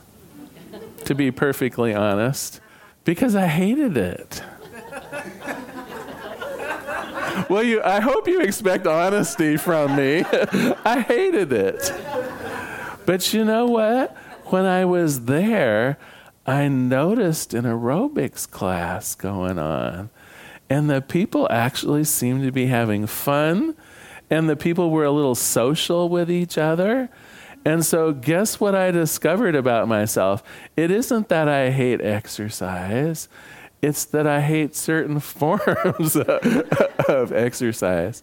to 1.07 1.15
be 1.15 1.31
perfectly 1.31 1.95
honest, 1.95 2.61
because 3.05 3.35
I 3.35 3.47
hated 3.47 3.97
it. 3.97 4.43
well, 7.49 7.63
you, 7.63 7.83
I 7.83 8.01
hope 8.01 8.29
you 8.29 8.43
expect 8.43 8.87
honesty 8.87 9.57
from 9.57 9.97
me. 9.97 10.23
I 10.85 11.03
hated 11.09 11.51
it. 11.51 11.91
But 13.07 13.33
you 13.33 13.45
know 13.45 13.67
what? 13.67 14.17
When 14.47 14.65
I 14.65 14.85
was 14.85 15.25
there, 15.25 15.99
I 16.47 16.69
noticed 16.69 17.55
an 17.55 17.65
aerobics 17.65 18.51
class 18.51 19.15
going 19.15 19.59
on. 19.59 20.11
And 20.69 20.89
the 20.89 21.01
people 21.01 21.47
actually 21.51 22.05
seemed 22.05 22.43
to 22.45 22.53
be 22.53 22.67
having 22.67 23.07
fun. 23.07 23.77
And 24.31 24.49
the 24.49 24.57
people 24.57 24.91
were 24.91 25.05
a 25.05 25.11
little 25.11 25.35
social 25.35 26.09
with 26.09 26.31
each 26.31 26.59
other. 26.59 27.11
And 27.65 27.85
so, 27.85 28.13
guess 28.13 28.61
what 28.61 28.75
I 28.75 28.91
discovered 28.91 29.55
about 29.55 29.89
myself? 29.89 30.43
It 30.77 30.91
isn't 30.91 31.29
that 31.31 31.49
I 31.49 31.71
hate 31.71 32.03
exercise, 32.03 33.29
it's 33.81 34.05
that 34.07 34.27
I 34.27 34.41
hate 34.41 34.75
certain 34.75 35.21
forms 35.21 36.17
of 36.17 37.33
exercise. 37.33 38.23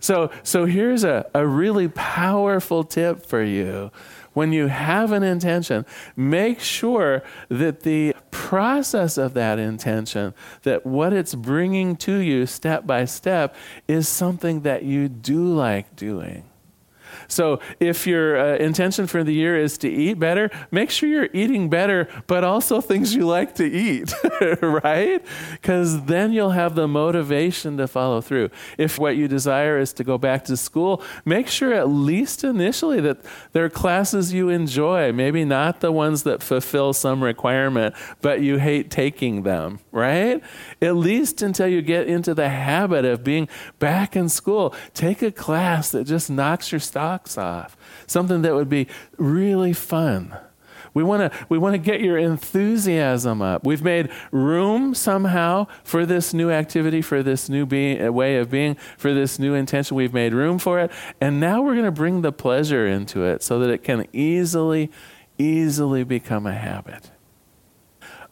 So, 0.00 0.30
so 0.42 0.66
here's 0.66 1.04
a, 1.04 1.26
a 1.34 1.46
really 1.46 1.88
powerful 1.88 2.84
tip 2.84 3.24
for 3.24 3.42
you 3.42 3.90
when 4.34 4.52
you 4.52 4.66
have 4.68 5.12
an 5.12 5.22
intention, 5.22 5.84
make 6.16 6.60
sure 6.60 7.22
that 7.48 7.80
the 7.80 8.14
process 8.30 9.18
of 9.18 9.34
that 9.34 9.58
intention, 9.58 10.34
that 10.62 10.86
what 10.86 11.12
it's 11.12 11.34
bringing 11.34 11.96
to 11.96 12.16
you 12.16 12.46
step 12.46 12.86
by 12.86 13.04
step, 13.04 13.54
is 13.88 14.08
something 14.08 14.60
that 14.62 14.82
you 14.84 15.08
do 15.08 15.44
like 15.54 15.94
doing. 15.96 16.44
So 17.28 17.60
if 17.80 18.06
your 18.06 18.38
uh, 18.38 18.56
intention 18.56 19.06
for 19.06 19.24
the 19.24 19.32
year 19.32 19.56
is 19.58 19.78
to 19.78 19.88
eat 19.88 20.18
better, 20.18 20.50
make 20.70 20.90
sure 20.90 21.08
you're 21.08 21.28
eating 21.32 21.68
better, 21.68 22.08
but 22.26 22.44
also 22.44 22.80
things 22.80 23.14
you 23.14 23.26
like 23.26 23.54
to 23.56 23.64
eat, 23.64 24.12
right? 24.62 25.24
Because 25.52 26.04
then 26.04 26.32
you'll 26.32 26.50
have 26.50 26.74
the 26.74 26.88
motivation 26.88 27.76
to 27.76 27.86
follow 27.86 28.20
through. 28.20 28.50
If 28.78 28.98
what 28.98 29.16
you 29.16 29.28
desire 29.28 29.78
is 29.78 29.92
to 29.94 30.04
go 30.04 30.18
back 30.18 30.44
to 30.44 30.56
school, 30.56 31.02
make 31.24 31.48
sure 31.48 31.72
at 31.72 31.88
least 31.88 32.44
initially 32.44 33.00
that 33.00 33.18
there 33.52 33.64
are 33.64 33.70
classes 33.70 34.32
you 34.32 34.48
enjoy, 34.48 35.12
maybe 35.12 35.44
not 35.44 35.80
the 35.80 35.92
ones 35.92 36.22
that 36.24 36.42
fulfill 36.42 36.92
some 36.92 37.22
requirement, 37.22 37.94
but 38.20 38.40
you 38.40 38.58
hate 38.58 38.90
taking 38.90 39.42
them, 39.42 39.80
right? 39.90 40.42
At 40.80 40.96
least 40.96 41.42
until 41.42 41.68
you 41.68 41.82
get 41.82 42.06
into 42.08 42.34
the 42.34 42.48
habit 42.48 43.04
of 43.04 43.24
being 43.24 43.48
back 43.78 44.16
in 44.16 44.28
school, 44.28 44.74
take 44.94 45.22
a 45.22 45.32
class 45.32 45.90
that 45.90 46.04
just 46.04 46.30
knocks 46.30 46.72
your 46.72 46.80
stuff 46.80 47.11
socks 47.12 47.38
off, 47.38 47.76
something 48.06 48.42
that 48.42 48.54
would 48.54 48.68
be 48.68 48.86
really 49.18 49.72
fun. 49.72 50.36
We 50.94 51.02
want 51.02 51.32
to 51.32 51.46
we 51.48 51.56
want 51.56 51.74
to 51.74 51.78
get 51.78 52.02
your 52.02 52.18
enthusiasm 52.18 53.40
up. 53.40 53.64
We've 53.64 53.82
made 53.82 54.10
room 54.30 54.94
somehow 54.94 55.66
for 55.84 56.04
this 56.04 56.34
new 56.34 56.50
activity, 56.50 57.00
for 57.00 57.22
this 57.22 57.48
new 57.48 57.64
uh, 57.64 58.12
way 58.12 58.36
of 58.36 58.50
being, 58.50 58.74
for 58.98 59.14
this 59.14 59.38
new 59.38 59.54
intention. 59.54 59.96
We've 59.96 60.12
made 60.12 60.34
room 60.34 60.58
for 60.58 60.80
it, 60.80 60.90
and 61.18 61.40
now 61.40 61.62
we're 61.62 61.74
going 61.74 61.86
to 61.86 61.90
bring 61.90 62.20
the 62.20 62.32
pleasure 62.32 62.86
into 62.86 63.24
it 63.24 63.42
so 63.42 63.58
that 63.60 63.70
it 63.70 63.82
can 63.82 64.06
easily 64.12 64.90
easily 65.38 66.04
become 66.04 66.46
a 66.46 66.52
habit. 66.52 67.10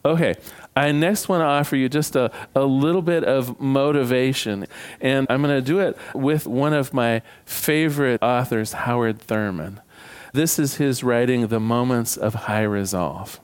Okay, 0.04 0.34
I 0.80 0.92
next 0.92 1.28
want 1.28 1.42
to 1.42 1.44
offer 1.44 1.76
you 1.76 1.90
just 1.90 2.16
a, 2.16 2.32
a 2.54 2.64
little 2.64 3.02
bit 3.02 3.22
of 3.22 3.60
motivation, 3.60 4.66
and 4.98 5.26
I'm 5.28 5.42
going 5.42 5.54
to 5.54 5.60
do 5.60 5.78
it 5.78 5.94
with 6.14 6.46
one 6.46 6.72
of 6.72 6.94
my 6.94 7.20
favorite 7.44 8.22
authors, 8.22 8.72
Howard 8.72 9.20
Thurman. 9.20 9.82
This 10.32 10.58
is 10.58 10.76
his 10.76 11.04
writing, 11.04 11.48
The 11.48 11.60
Moments 11.60 12.16
of 12.16 12.32
High 12.32 12.62
Resolve. 12.62 13.40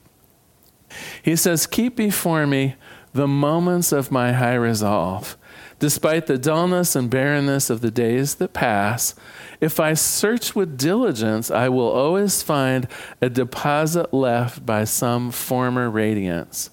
He 1.23 1.37
says, 1.37 1.67
Keep 1.67 1.97
before 1.97 2.47
me 2.47 2.77
the 3.13 3.29
moments 3.29 3.93
of 3.93 4.11
my 4.11 4.33
high 4.33 4.55
resolve. 4.55 5.37
Despite 5.79 6.29
the 6.29 6.39
dullness 6.39 6.97
and 6.97 7.11
barrenness 7.11 7.69
of 7.69 7.83
the 7.83 7.91
days 7.91 8.37
that 8.37 8.55
pass, 8.55 9.15
if 9.61 9.79
I 9.79 9.93
search 9.93 10.55
with 10.55 10.79
diligence, 10.79 11.51
I 11.51 11.69
will 11.69 11.91
always 11.91 12.43
find 12.43 12.89
a 13.21 13.29
deposit 13.29 14.15
left 14.15 14.65
by 14.65 14.85
some 14.85 15.31
former 15.31 15.91
radiance. 15.91 16.71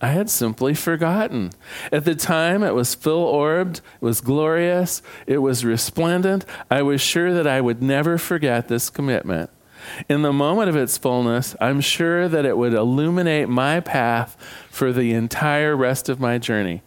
I 0.00 0.08
had 0.08 0.30
simply 0.30 0.74
forgotten. 0.74 1.50
At 1.92 2.04
the 2.04 2.14
time, 2.14 2.62
it 2.62 2.74
was 2.74 2.94
full 2.94 3.24
orbed, 3.24 3.78
it 3.78 4.04
was 4.04 4.20
glorious, 4.20 5.02
it 5.26 5.38
was 5.38 5.64
resplendent. 5.64 6.46
I 6.70 6.82
was 6.82 7.00
sure 7.00 7.34
that 7.34 7.46
I 7.46 7.60
would 7.60 7.82
never 7.82 8.16
forget 8.16 8.68
this 8.68 8.88
commitment. 8.88 9.50
In 10.08 10.22
the 10.22 10.32
moment 10.32 10.68
of 10.68 10.76
its 10.76 10.96
fullness, 10.96 11.54
I'm 11.60 11.80
sure 11.80 12.28
that 12.28 12.44
it 12.44 12.56
would 12.56 12.74
illuminate 12.74 13.48
my 13.48 13.80
path 13.80 14.36
for 14.70 14.92
the 14.92 15.12
entire 15.12 15.76
rest 15.76 16.08
of 16.08 16.20
my 16.20 16.38
journey. 16.38 16.82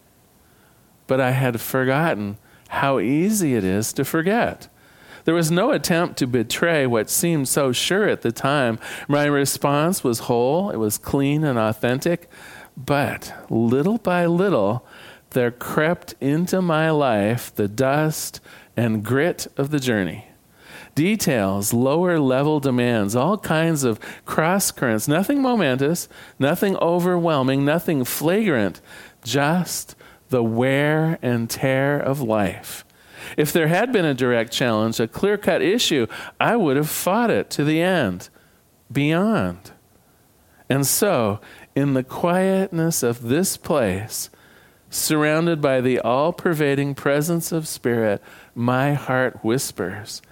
But 1.05 1.19
I 1.19 1.31
had 1.31 1.59
forgotten 1.61 2.37
how 2.69 2.99
easy 2.99 3.55
it 3.55 3.63
is 3.63 3.93
to 3.93 4.05
forget. 4.05 4.67
There 5.25 5.35
was 5.35 5.51
no 5.51 5.71
attempt 5.71 6.17
to 6.17 6.27
betray 6.27 6.85
what 6.85 7.09
seemed 7.09 7.47
so 7.47 7.71
sure 7.71 8.07
at 8.09 8.21
the 8.21 8.31
time. 8.31 8.79
My 9.07 9.25
response 9.25 10.03
was 10.03 10.19
whole, 10.19 10.69
it 10.69 10.77
was 10.77 10.97
clean 10.97 11.43
and 11.43 11.57
authentic. 11.57 12.29
But 12.75 13.33
little 13.49 13.97
by 13.97 14.25
little, 14.25 14.85
there 15.31 15.51
crept 15.51 16.15
into 16.19 16.61
my 16.61 16.89
life 16.89 17.53
the 17.53 17.67
dust 17.67 18.39
and 18.75 19.03
grit 19.03 19.47
of 19.57 19.71
the 19.71 19.79
journey. 19.79 20.27
Details, 20.95 21.73
lower 21.73 22.19
level 22.19 22.59
demands, 22.59 23.15
all 23.15 23.37
kinds 23.37 23.83
of 23.83 23.99
cross 24.25 24.69
currents, 24.69 25.07
nothing 25.07 25.41
momentous, 25.41 26.07
nothing 26.37 26.77
overwhelming, 26.77 27.65
nothing 27.65 28.03
flagrant, 28.03 28.79
just 29.23 29.95
the 30.29 30.43
wear 30.43 31.17
and 31.21 31.49
tear 31.49 31.99
of 31.99 32.21
life. 32.21 32.85
If 33.37 33.51
there 33.51 33.67
had 33.67 33.91
been 33.91 34.05
a 34.05 34.13
direct 34.13 34.51
challenge, 34.51 34.99
a 34.99 35.07
clear 35.07 35.37
cut 35.37 35.61
issue, 35.61 36.05
I 36.39 36.55
would 36.55 36.77
have 36.77 36.89
fought 36.89 37.31
it 37.31 37.49
to 37.51 37.63
the 37.63 37.81
end, 37.81 38.29
beyond. 38.91 39.71
And 40.73 40.87
so, 40.87 41.39
in 41.75 41.93
the 41.93 42.03
quietness 42.03 43.03
of 43.03 43.21
this 43.21 43.57
place, 43.57 44.31
surrounded 44.89 45.61
by 45.61 45.81
the 45.81 45.99
all 45.99 46.33
pervading 46.33 46.95
presence 46.95 47.51
of 47.51 47.67
Spirit, 47.67 48.23
my 48.55 48.95
heart 48.95 49.43
whispers, 49.43 50.23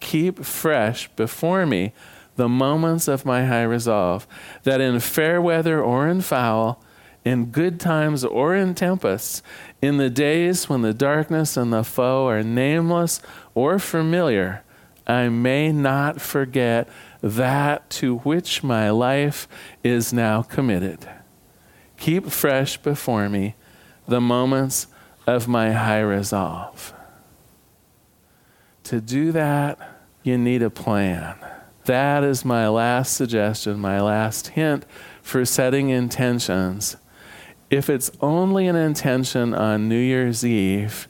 Keep 0.00 0.42
fresh 0.42 1.08
before 1.16 1.66
me 1.66 1.92
the 2.36 2.48
moments 2.48 3.08
of 3.08 3.26
my 3.26 3.44
high 3.44 3.64
resolve, 3.64 4.26
that 4.62 4.80
in 4.80 5.00
fair 5.00 5.38
weather 5.38 5.82
or 5.82 6.08
in 6.08 6.22
foul, 6.22 6.82
in 7.22 7.50
good 7.50 7.78
times 7.78 8.24
or 8.24 8.56
in 8.56 8.74
tempests, 8.74 9.42
in 9.82 9.98
the 9.98 10.08
days 10.08 10.66
when 10.66 10.80
the 10.80 10.94
darkness 10.94 11.58
and 11.58 11.74
the 11.74 11.84
foe 11.84 12.26
are 12.26 12.42
nameless 12.42 13.20
or 13.54 13.78
familiar, 13.78 14.62
I 15.06 15.28
may 15.28 15.72
not 15.72 16.20
forget 16.20 16.88
that 17.22 17.90
to 17.90 18.18
which 18.18 18.62
my 18.62 18.90
life 18.90 19.48
is 19.82 20.12
now 20.12 20.42
committed. 20.42 21.08
Keep 21.98 22.30
fresh 22.30 22.76
before 22.76 23.28
me 23.28 23.56
the 24.06 24.20
moments 24.20 24.86
of 25.26 25.46
my 25.46 25.72
high 25.72 26.00
resolve. 26.00 26.94
To 28.84 29.00
do 29.00 29.32
that, 29.32 29.78
you 30.22 30.38
need 30.38 30.62
a 30.62 30.70
plan. 30.70 31.36
That 31.84 32.24
is 32.24 32.44
my 32.44 32.68
last 32.68 33.14
suggestion, 33.14 33.78
my 33.78 34.00
last 34.00 34.48
hint 34.48 34.84
for 35.22 35.44
setting 35.44 35.90
intentions. 35.90 36.96
If 37.70 37.88
it's 37.88 38.10
only 38.20 38.66
an 38.66 38.76
intention 38.76 39.54
on 39.54 39.88
New 39.88 40.00
Year's 40.00 40.44
Eve, 40.44 41.06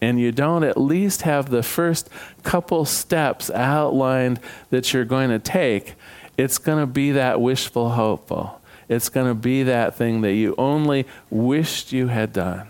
and 0.00 0.20
you 0.20 0.32
don't 0.32 0.64
at 0.64 0.76
least 0.76 1.22
have 1.22 1.50
the 1.50 1.62
first 1.62 2.08
couple 2.42 2.84
steps 2.84 3.50
outlined 3.50 4.40
that 4.70 4.92
you're 4.92 5.04
going 5.04 5.30
to 5.30 5.38
take, 5.38 5.94
it's 6.36 6.58
going 6.58 6.78
to 6.78 6.86
be 6.86 7.12
that 7.12 7.40
wishful 7.40 7.90
hopeful. 7.90 8.60
It's 8.88 9.08
going 9.08 9.26
to 9.26 9.34
be 9.34 9.62
that 9.64 9.96
thing 9.96 10.20
that 10.20 10.34
you 10.34 10.54
only 10.58 11.06
wished 11.30 11.92
you 11.92 12.08
had 12.08 12.32
done. 12.32 12.68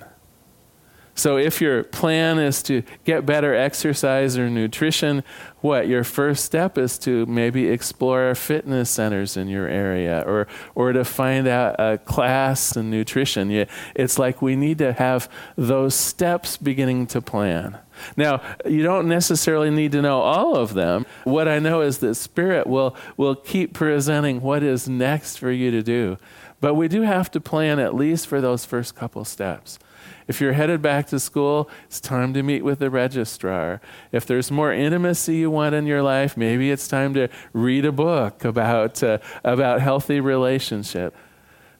So, 1.16 1.38
if 1.38 1.62
your 1.62 1.82
plan 1.82 2.38
is 2.38 2.62
to 2.64 2.82
get 3.04 3.24
better 3.24 3.54
exercise 3.54 4.36
or 4.36 4.50
nutrition, 4.50 5.24
what 5.62 5.88
your 5.88 6.04
first 6.04 6.44
step 6.44 6.76
is 6.76 6.98
to 6.98 7.24
maybe 7.24 7.68
explore 7.68 8.34
fitness 8.34 8.90
centers 8.90 9.34
in 9.34 9.48
your 9.48 9.66
area 9.66 10.22
or, 10.26 10.46
or 10.74 10.92
to 10.92 11.06
find 11.06 11.48
out 11.48 11.74
a 11.78 11.96
class 11.96 12.76
in 12.76 12.90
nutrition. 12.90 13.66
It's 13.94 14.18
like 14.18 14.42
we 14.42 14.56
need 14.56 14.76
to 14.78 14.92
have 14.92 15.30
those 15.56 15.94
steps 15.94 16.58
beginning 16.58 17.06
to 17.08 17.22
plan. 17.22 17.78
Now, 18.14 18.42
you 18.66 18.82
don't 18.82 19.08
necessarily 19.08 19.70
need 19.70 19.92
to 19.92 20.02
know 20.02 20.20
all 20.20 20.54
of 20.54 20.74
them. 20.74 21.06
What 21.24 21.48
I 21.48 21.58
know 21.58 21.80
is 21.80 21.98
that 21.98 22.16
Spirit 22.16 22.66
will, 22.66 22.94
will 23.16 23.34
keep 23.34 23.72
presenting 23.72 24.42
what 24.42 24.62
is 24.62 24.86
next 24.86 25.38
for 25.38 25.50
you 25.50 25.70
to 25.70 25.82
do. 25.82 26.18
But 26.60 26.74
we 26.74 26.88
do 26.88 27.02
have 27.02 27.30
to 27.30 27.40
plan 27.40 27.78
at 27.78 27.94
least 27.94 28.26
for 28.26 28.42
those 28.42 28.66
first 28.66 28.94
couple 28.94 29.24
steps. 29.24 29.78
If 30.28 30.40
you're 30.40 30.54
headed 30.54 30.82
back 30.82 31.06
to 31.08 31.20
school, 31.20 31.70
it's 31.84 32.00
time 32.00 32.34
to 32.34 32.42
meet 32.42 32.64
with 32.64 32.80
the 32.80 32.90
registrar. 32.90 33.80
If 34.10 34.26
there's 34.26 34.50
more 34.50 34.72
intimacy 34.72 35.36
you 35.36 35.50
want 35.50 35.74
in 35.74 35.86
your 35.86 36.02
life, 36.02 36.36
maybe 36.36 36.70
it's 36.70 36.88
time 36.88 37.14
to 37.14 37.28
read 37.52 37.84
a 37.84 37.92
book 37.92 38.44
about, 38.44 39.02
uh, 39.02 39.18
about 39.44 39.80
healthy 39.80 40.20
relationship. 40.20 41.14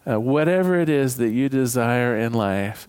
Uh, 0.09 0.21
whatever 0.21 0.79
it 0.79 0.89
is 0.89 1.17
that 1.17 1.31
you 1.31 1.49
desire 1.49 2.17
in 2.17 2.33
life, 2.33 2.87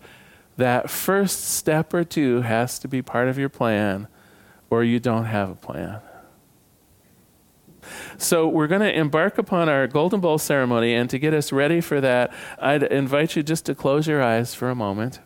that 0.58 0.92
first 0.92 1.44
step 1.46 1.92
or 1.92 2.04
two 2.04 2.42
has 2.42 2.78
to 2.80 2.88
be 2.88 3.02
part 3.02 3.28
of 3.28 3.40
your 3.40 3.50
plan, 3.50 4.08
or 4.70 4.84
you 4.84 5.00
don't 5.00 5.26
have 5.26 5.50
a 5.50 5.56
plan. 5.56 6.02
So, 8.18 8.48
we're 8.48 8.68
going 8.68 8.82
to 8.82 8.94
embark 8.94 9.38
upon 9.38 9.70
our 9.70 9.88
Golden 9.88 10.20
Bowl 10.20 10.38
ceremony, 10.38 10.94
and 10.94 11.10
to 11.10 11.18
get 11.18 11.34
us 11.34 11.52
ready 11.52 11.80
for 11.80 12.02
that, 12.02 12.34
I'd 12.60 12.84
invite 12.84 13.36
you 13.36 13.44
just 13.44 13.66
to 13.68 13.76
close 13.76 14.08
your 14.08 14.22
eyes 14.22 14.54
for 14.54 14.70
a 14.70 14.76
moment 14.76 15.20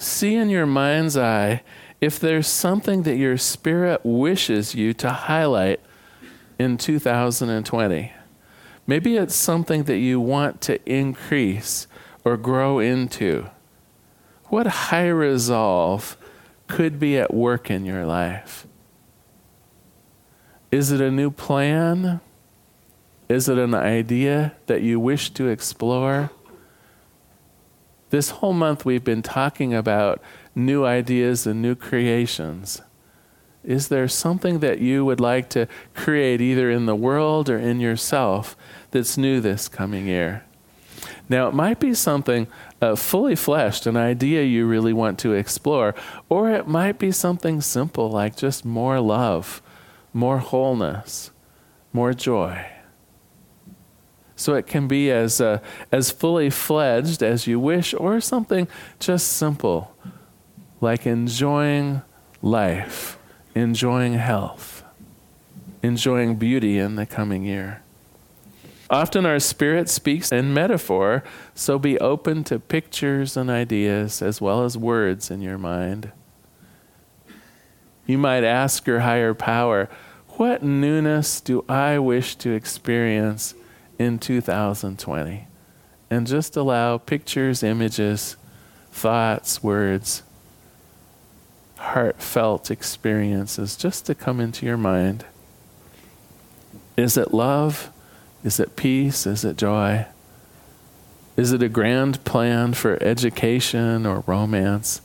see 0.00 0.34
in 0.34 0.48
your 0.48 0.66
mind's 0.66 1.16
eye 1.16 1.62
if 2.00 2.18
there's 2.18 2.46
something 2.46 3.02
that 3.02 3.16
your 3.16 3.36
spirit 3.36 4.00
wishes 4.04 4.74
you 4.74 4.94
to 4.94 5.10
highlight 5.10 5.80
in 6.58 6.78
2020. 6.78 8.12
Maybe 8.86 9.16
it's 9.16 9.34
something 9.34 9.84
that 9.84 9.98
you 9.98 10.18
want 10.18 10.60
to 10.62 10.90
increase 10.90 11.86
or 12.24 12.36
grow 12.36 12.78
into. 12.78 13.50
What 14.46 14.66
high 14.66 15.08
resolve 15.08 16.16
could 16.66 16.98
be 16.98 17.18
at 17.18 17.34
work 17.34 17.70
in 17.70 17.84
your 17.84 18.04
life? 18.06 18.66
Is 20.70 20.90
it 20.90 21.00
a 21.00 21.10
new 21.10 21.30
plan? 21.30 22.20
Is 23.28 23.48
it 23.48 23.58
an 23.58 23.74
idea 23.74 24.54
that 24.66 24.82
you 24.82 24.98
wish 24.98 25.30
to 25.30 25.46
explore? 25.48 26.30
This 28.10 28.30
whole 28.30 28.52
month, 28.52 28.84
we've 28.84 29.04
been 29.04 29.22
talking 29.22 29.72
about 29.72 30.20
new 30.54 30.84
ideas 30.84 31.46
and 31.46 31.62
new 31.62 31.76
creations. 31.76 32.82
Is 33.62 33.88
there 33.88 34.08
something 34.08 34.58
that 34.60 34.80
you 34.80 35.04
would 35.04 35.20
like 35.20 35.48
to 35.50 35.68
create 35.94 36.40
either 36.40 36.70
in 36.70 36.86
the 36.86 36.96
world 36.96 37.48
or 37.48 37.58
in 37.58 37.78
yourself 37.78 38.56
that's 38.90 39.16
new 39.16 39.40
this 39.40 39.68
coming 39.68 40.06
year? 40.06 40.44
Now, 41.28 41.46
it 41.48 41.54
might 41.54 41.78
be 41.78 41.94
something 41.94 42.48
uh, 42.82 42.96
fully 42.96 43.36
fleshed, 43.36 43.86
an 43.86 43.96
idea 43.96 44.42
you 44.42 44.66
really 44.66 44.92
want 44.92 45.18
to 45.20 45.32
explore, 45.32 45.94
or 46.28 46.50
it 46.50 46.66
might 46.66 46.98
be 46.98 47.12
something 47.12 47.60
simple 47.60 48.10
like 48.10 48.36
just 48.36 48.64
more 48.64 48.98
love, 48.98 49.62
more 50.12 50.38
wholeness, 50.38 51.30
more 51.92 52.12
joy. 52.12 52.66
So 54.40 54.54
it 54.54 54.66
can 54.66 54.88
be 54.88 55.10
as, 55.10 55.38
uh, 55.38 55.58
as 55.92 56.10
fully 56.10 56.48
fledged 56.48 57.22
as 57.22 57.46
you 57.46 57.60
wish, 57.60 57.92
or 57.92 58.22
something 58.22 58.68
just 58.98 59.34
simple, 59.34 59.94
like 60.80 61.04
enjoying 61.04 62.00
life, 62.40 63.18
enjoying 63.54 64.14
health, 64.14 64.82
enjoying 65.82 66.36
beauty 66.36 66.78
in 66.78 66.96
the 66.96 67.04
coming 67.04 67.44
year. 67.44 67.82
Often 68.88 69.26
our 69.26 69.40
spirit 69.40 69.90
speaks 69.90 70.32
in 70.32 70.54
metaphor, 70.54 71.22
so 71.54 71.78
be 71.78 71.98
open 71.98 72.42
to 72.44 72.58
pictures 72.58 73.36
and 73.36 73.50
ideas 73.50 74.22
as 74.22 74.40
well 74.40 74.64
as 74.64 74.74
words 74.74 75.30
in 75.30 75.42
your 75.42 75.58
mind. 75.58 76.12
You 78.06 78.16
might 78.16 78.42
ask 78.42 78.86
your 78.86 79.00
higher 79.00 79.34
power, 79.34 79.90
What 80.38 80.62
newness 80.62 81.42
do 81.42 81.62
I 81.68 81.98
wish 81.98 82.36
to 82.36 82.52
experience 82.52 83.54
in 84.00 84.18
2020? 84.18 85.46
And 86.08 86.26
just 86.26 86.56
allow 86.56 86.96
pictures, 86.96 87.62
images, 87.62 88.36
thoughts, 88.90 89.62
words, 89.62 90.22
heartfelt 91.76 92.70
experiences 92.70 93.76
just 93.76 94.06
to 94.06 94.14
come 94.14 94.40
into 94.40 94.64
your 94.64 94.78
mind. 94.78 95.26
Is 96.96 97.18
it 97.18 97.34
love? 97.34 97.90
Is 98.42 98.58
it 98.58 98.74
peace? 98.74 99.26
Is 99.26 99.44
it 99.44 99.58
joy? 99.58 100.06
Is 101.36 101.52
it 101.52 101.62
a 101.62 101.68
grand 101.68 102.24
plan 102.24 102.72
for 102.72 103.00
education 103.02 104.06
or 104.06 104.24
romance? 104.26 105.02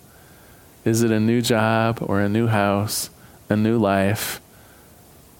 Is 0.85 1.03
it 1.03 1.11
a 1.11 1.19
new 1.19 1.41
job 1.41 1.99
or 2.01 2.21
a 2.21 2.29
new 2.29 2.47
house, 2.47 3.09
a 3.49 3.57
new 3.57 3.77
life, 3.77 4.39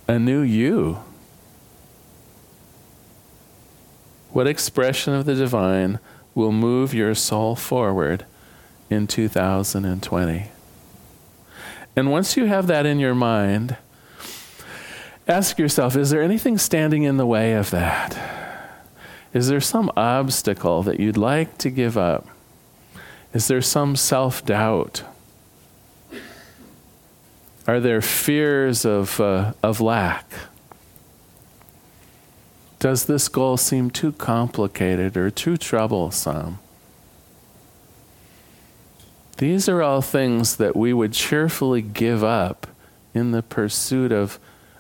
a 0.08 0.20
new 0.20 0.42
you? 0.42 1.00
What 4.36 4.48
expression 4.48 5.14
of 5.14 5.24
the 5.24 5.34
divine 5.36 6.00
will 6.34 6.52
move 6.52 6.94
your 6.94 7.16
soul 7.16 7.56
forward 7.56 8.26
in 8.90 9.08
2020? 9.08 10.52
And 11.96 12.12
once 12.12 12.36
you 12.36 12.46
have 12.48 12.68
that 12.68 12.86
in 12.86 13.00
your 13.00 13.16
mind, 13.16 13.78
Ask 15.28 15.58
yourself 15.58 15.96
is 15.96 16.12
there 16.12 16.22
anything 16.22 16.58
standing 16.58 17.04
in 17.04 17.18
the 17.18 17.26
way 17.26 17.54
of 17.54 17.72
that? 17.72 18.16
Is 19.34 19.48
there 19.48 19.62
some 19.62 19.92
obstacle 19.98 20.84
that 20.84 21.00
you'd 21.00 21.18
like 21.18 21.58
to 21.60 21.72
give 21.72 21.98
up? 21.98 22.28
Is 23.34 23.48
there 23.48 23.62
some 23.62 23.96
self 23.96 24.46
doubt? 24.46 25.04
Are 27.68 27.80
there 27.80 28.02
fears 28.02 28.86
of, 28.86 29.20
uh, 29.20 29.54
of 29.64 29.82
lack? 29.82 30.32
Does 32.80 33.06
this 33.06 33.28
goal 33.28 33.58
seem 33.58 33.90
too 33.90 34.12
complicated 34.12 35.18
or 35.18 35.30
too 35.30 35.58
troublesome? 35.58 36.60
These 39.38 39.68
are 39.68 39.82
all 39.82 40.02
things 40.02 40.58
that 40.58 40.76
we 40.76 40.94
would 40.94 41.14
cheerfully 41.14 41.82
give 41.82 42.24
up 42.24 42.68
in 43.14 43.32
the 43.32 43.44
pursuit 43.44 44.12
of 44.12 44.40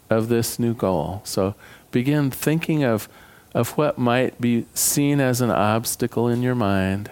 of 0.10 0.30
this 0.30 0.60
new 0.60 0.74
goal. 0.74 1.22
So 1.24 1.56
begin 1.92 2.32
thinking 2.32 2.84
of, 2.84 3.10
of 3.54 3.78
what 3.78 3.98
might 3.98 4.40
be 4.40 4.66
seen 4.74 5.20
as 5.20 5.42
an 5.42 5.52
obstacle 5.52 6.28
in 6.28 6.42
your 6.42 6.56
mind, 6.56 7.12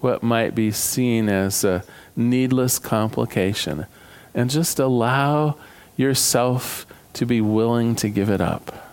what 0.00 0.22
might 0.22 0.54
be 0.54 0.70
seen 0.70 1.28
as 1.28 1.64
a 1.64 1.84
needless 2.14 2.78
complication, 2.78 3.86
and 4.34 4.50
just 4.50 4.78
allow 4.78 5.56
yourself 5.96 6.86
to 7.14 7.26
be 7.26 7.40
willing 7.40 7.94
to 7.96 8.08
give 8.08 8.30
it 8.30 8.40
up. 8.40 8.92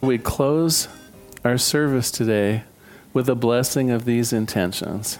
We 0.00 0.18
close 0.18 0.88
our 1.44 1.58
service 1.58 2.10
today 2.10 2.64
with 3.12 3.28
a 3.28 3.34
blessing 3.34 3.90
of 3.90 4.04
these 4.04 4.32
intentions. 4.32 5.18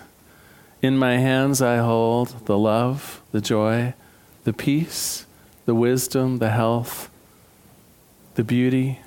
In 0.83 0.97
my 0.97 1.17
hands 1.17 1.61
I 1.61 1.79
hold 1.79 2.47
the 2.47 2.59
love, 2.59 3.21
the 3.33 3.41
joy, 3.41 3.95
the 4.45 4.53
peace, 4.53 5.27
the 5.65 5.75
wisdom, 5.75 6.39
the 6.39 6.51
health, 6.51 7.11
the 8.35 8.45
beauty, 8.45 9.01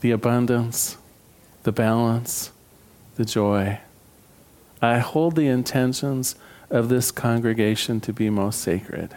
the 0.00 0.10
abundance, 0.10 0.96
the 1.64 1.72
balance, 1.72 2.50
the 3.16 3.24
joy. 3.24 3.78
I 4.80 4.98
hold 4.98 5.36
the 5.36 5.46
intentions 5.48 6.34
of 6.70 6.88
this 6.88 7.10
congregation 7.10 8.00
to 8.00 8.12
be 8.12 8.30
most 8.30 8.60
sacred. 8.60 9.14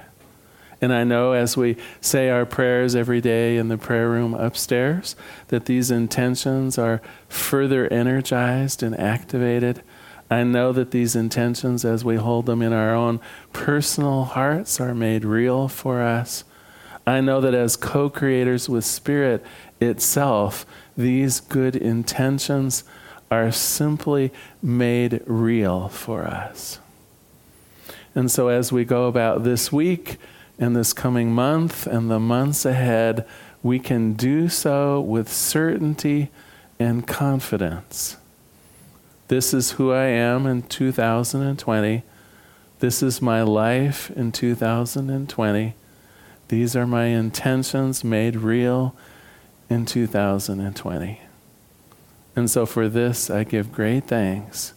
And 0.81 0.93
I 0.93 1.03
know 1.03 1.31
as 1.31 1.55
we 1.55 1.77
say 2.01 2.29
our 2.29 2.45
prayers 2.45 2.95
every 2.95 3.21
day 3.21 3.57
in 3.57 3.69
the 3.69 3.77
prayer 3.77 4.09
room 4.09 4.33
upstairs 4.33 5.15
that 5.47 5.65
these 5.65 5.89
intentions 5.89 6.77
are 6.77 7.01
further 7.29 7.91
energized 7.91 8.83
and 8.83 8.99
activated 8.99 9.81
I 10.29 10.43
know 10.43 10.71
that 10.73 10.91
these 10.91 11.15
intentions, 11.15 11.85
as 11.85 12.03
we 12.03 12.15
hold 12.15 12.47
them 12.47 12.61
in 12.61 12.73
our 12.73 12.95
own 12.95 13.19
personal 13.53 14.23
hearts, 14.23 14.79
are 14.79 14.95
made 14.95 15.23
real 15.23 15.67
for 15.67 16.01
us. 16.01 16.43
I 17.05 17.21
know 17.21 17.39
that 17.41 17.53
as 17.53 17.75
co 17.75 18.09
creators 18.09 18.67
with 18.67 18.85
Spirit 18.85 19.45
itself, 19.79 20.65
these 20.97 21.39
good 21.39 21.75
intentions 21.75 22.83
are 23.29 23.51
simply 23.51 24.31
made 24.63 25.21
real 25.27 25.89
for 25.89 26.23
us. 26.23 26.79
And 28.15 28.31
so, 28.31 28.47
as 28.47 28.71
we 28.71 28.83
go 28.83 29.07
about 29.07 29.43
this 29.43 29.71
week 29.71 30.17
and 30.59 30.75
this 30.75 30.93
coming 30.93 31.31
month 31.31 31.85
and 31.87 32.09
the 32.09 32.19
months 32.19 32.65
ahead, 32.65 33.27
we 33.61 33.79
can 33.79 34.13
do 34.13 34.47
so 34.49 35.01
with 35.01 35.31
certainty 35.31 36.29
and 36.79 37.07
confidence 37.07 38.17
this 39.27 39.53
is 39.53 39.71
who 39.71 39.91
I 39.91 40.05
am 40.05 40.45
in 40.45 40.63
2020. 40.63 42.03
This 42.79 43.01
is 43.01 43.21
my 43.21 43.41
life 43.41 44.11
in 44.11 44.31
2020. 44.31 45.73
These 46.47 46.75
are 46.75 46.85
my 46.85 47.05
intentions 47.05 48.03
made 48.03 48.35
real 48.35 48.95
in 49.67 49.87
2020. 49.87 51.21
And 52.35 52.51
so 52.51 52.65
for 52.67 52.87
this, 52.87 53.29
I 53.31 53.43
give 53.43 53.71
great 53.71 54.03
thanks. 54.03 54.73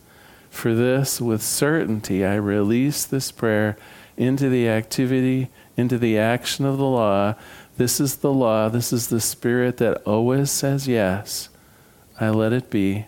For 0.48 0.74
this, 0.74 1.20
with 1.20 1.42
certainty, 1.42 2.24
I 2.24 2.36
release 2.36 3.04
this 3.04 3.30
prayer 3.30 3.76
into 4.16 4.48
the 4.48 4.66
activity, 4.66 5.50
into 5.78 5.96
the 5.96 6.18
action 6.18 6.66
of 6.66 6.76
the 6.76 6.84
law. 6.84 7.36
This 7.76 8.00
is 8.00 8.16
the 8.16 8.32
law. 8.32 8.68
This 8.68 8.92
is 8.92 9.08
the 9.08 9.20
spirit 9.20 9.76
that 9.76 10.02
always 10.02 10.50
says 10.50 10.88
yes. 10.88 11.48
I 12.20 12.30
let 12.30 12.52
it 12.52 12.68
be. 12.68 13.06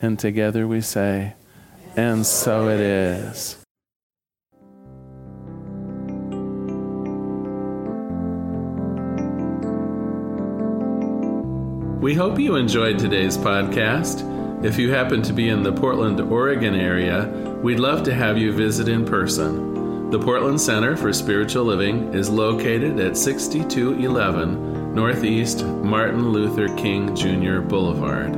And 0.00 0.18
together 0.18 0.66
we 0.66 0.80
say, 0.80 1.34
and 1.94 2.24
so 2.24 2.68
it 2.68 2.80
is. 2.80 3.56
We 12.00 12.14
hope 12.14 12.38
you 12.38 12.54
enjoyed 12.54 12.98
today's 12.98 13.36
podcast. 13.36 14.24
If 14.64 14.78
you 14.78 14.92
happen 14.92 15.20
to 15.22 15.32
be 15.34 15.50
in 15.50 15.62
the 15.62 15.72
Portland, 15.72 16.20
Oregon 16.20 16.74
area, 16.74 17.26
we'd 17.62 17.80
love 17.80 18.02
to 18.04 18.14
have 18.14 18.38
you 18.38 18.52
visit 18.52 18.88
in 18.88 19.04
person. 19.04 19.78
The 20.10 20.18
Portland 20.18 20.58
Center 20.58 20.96
for 20.96 21.12
Spiritual 21.12 21.64
Living 21.64 22.14
is 22.14 22.30
located 22.30 22.98
at 22.98 23.14
6211 23.14 24.94
Northeast 24.94 25.62
Martin 25.66 26.30
Luther 26.30 26.74
King 26.76 27.14
Jr. 27.14 27.60
Boulevard. 27.60 28.34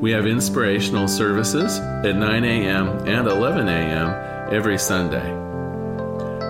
We 0.00 0.10
have 0.10 0.26
inspirational 0.26 1.06
services 1.06 1.78
at 1.78 2.16
9 2.16 2.44
a.m. 2.44 2.88
and 3.06 3.28
11 3.28 3.68
a.m. 3.68 4.52
every 4.52 4.76
Sunday. 4.76 5.32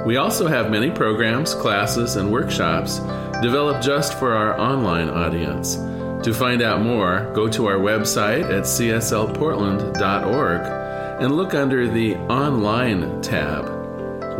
We 0.06 0.16
also 0.16 0.46
have 0.46 0.70
many 0.70 0.90
programs, 0.90 1.54
classes, 1.54 2.16
and 2.16 2.32
workshops 2.32 2.96
developed 3.42 3.85
just 3.85 4.18
for 4.18 4.32
our 4.32 4.58
online 4.58 5.11
audience. 5.11 5.76
To 6.24 6.32
find 6.32 6.62
out 6.62 6.80
more, 6.80 7.30
go 7.35 7.46
to 7.46 7.66
our 7.66 7.76
website 7.76 8.44
at 8.44 8.62
cslportland.org 8.62 10.61
and 11.22 11.37
look 11.37 11.52
under 11.52 11.87
the 11.88 12.16
Online 12.16 13.20
tab. 13.20 13.71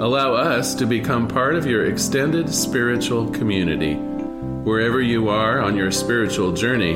Allow 0.00 0.32
us 0.32 0.74
to 0.76 0.86
become 0.86 1.28
part 1.28 1.56
of 1.56 1.66
your 1.66 1.84
extended 1.84 2.48
spiritual 2.54 3.28
community. 3.32 3.96
Wherever 3.96 5.02
you 5.02 5.28
are 5.28 5.60
on 5.60 5.76
your 5.76 5.92
spiritual 5.92 6.52
journey, 6.52 6.92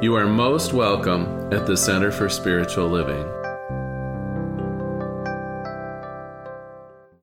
you 0.00 0.14
are 0.14 0.24
most 0.24 0.72
welcome 0.72 1.52
at 1.52 1.66
the 1.66 1.76
Center 1.76 2.12
for 2.12 2.28
Spiritual 2.28 2.86
Living. 2.86 3.43